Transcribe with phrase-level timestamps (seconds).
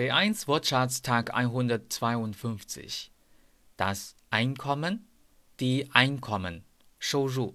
[0.00, 3.10] B1 Wortschatztag 152.
[3.76, 5.06] Das Einkommen,
[5.60, 6.64] die Einkommen,
[6.98, 7.54] 收入。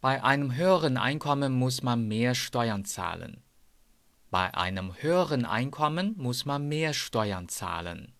[0.00, 3.42] Bei einem höheren Einkommen muss man mehr Steuern zahlen.
[4.30, 8.12] Bei einem höheren Einkommen muss man mehr Steuern zahlen.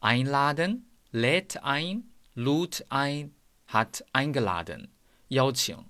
[0.00, 3.34] Einladen, lädt ein, lud ein,
[3.66, 4.92] hat eingeladen.
[5.28, 5.84] 邀请.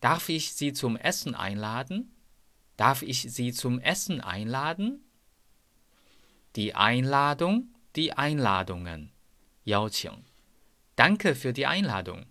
[0.00, 2.12] Darf ich Sie zum Essen einladen?
[2.78, 5.04] Darf ich Sie zum Essen einladen?
[6.56, 9.12] Die Einladung, die Einladungen.
[9.64, 10.24] 邀请.
[10.96, 12.26] Danke für die Einladung.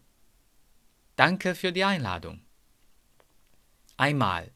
[1.15, 2.41] Danke für die Einladung.
[3.97, 4.51] Einmal.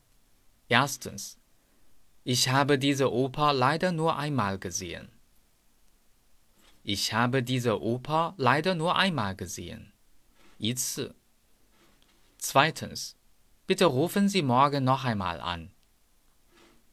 [0.70, 1.38] Erstens.
[2.24, 5.10] Ich habe diese Oper leider nur einmal gesehen.
[6.84, 9.94] Ich habe diese Oper leider nur einmal gesehen.
[10.60, 11.14] 一次.
[12.38, 13.16] Zweitens.
[13.66, 15.72] Bitte rufen Sie morgen noch einmal an.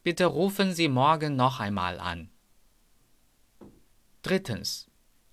[0.03, 2.29] Bitte rufen Sie morgen noch einmal an.
[4.21, 4.87] Drittens.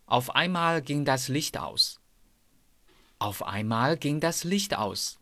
[0.07, 2.01] Auf einmal ging das Licht aus.
[3.19, 5.19] Auf einmal ging das Licht aus.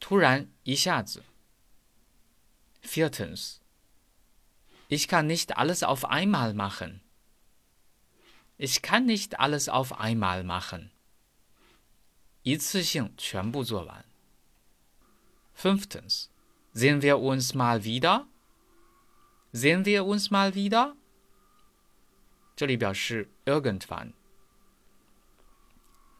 [0.00, 1.22] 突然一下子.
[2.80, 3.60] Viertens.
[4.88, 7.02] Ich kann nicht alles auf einmal machen.
[8.56, 10.90] Ich kann nicht alles auf einmal machen.
[12.42, 14.04] 一次性全部做完.
[15.52, 16.30] Fünftens.
[16.74, 18.26] Sehen wir uns mal wieder?
[19.52, 20.94] Sehen wir uns mal wieder?
[22.56, 24.12] 这里表示 irgendwann.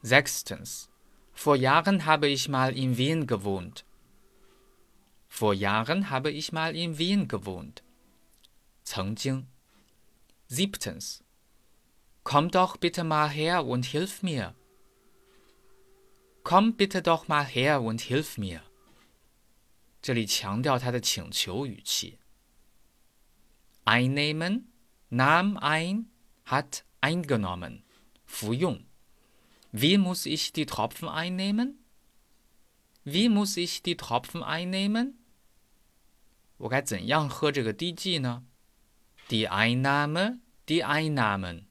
[0.03, 0.89] Sechstens.
[1.34, 3.84] Vor Jahren habe ich mal in Wien gewohnt.
[5.28, 7.83] Vor Jahren habe ich mal in Wien gewohnt.
[8.84, 9.47] 曾经.
[10.48, 11.23] Siebtens.
[12.25, 14.55] Komm doch bitte mal her und hilf mir.
[16.42, 18.62] Komm bitte doch mal her und hilf mir.
[20.05, 22.19] 这里强调他的请求语气。
[23.84, 24.64] Einnehmen,
[25.11, 26.06] nahm ein,
[26.47, 27.83] hat eingenommen,
[28.25, 28.84] 服用。
[29.73, 31.79] Wie muss ich die Tropfen einnehmen?
[33.05, 35.14] Wie muss ich die Tropfen einnehmen?
[36.58, 38.45] 我该怎样喝这个滴剂呢？
[39.29, 41.67] Die Einnahme, die Einnahmen.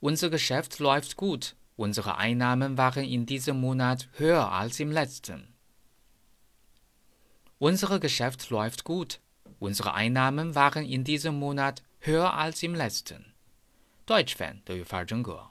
[0.00, 1.54] Unser Geschäft läuft gut.
[1.76, 5.47] Unsere Einnahmen waren in diesem Monat höher als im letzten.
[7.58, 9.20] Unser Geschäft läuft gut.
[9.58, 13.34] Unsere Einnahmen waren in diesem Monat höher als im letzten.
[14.06, 15.48] Deutsch-Fan 德语范儿真格。